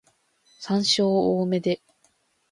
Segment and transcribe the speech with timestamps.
[0.57, 1.07] 山椒
[1.37, 1.79] 多めで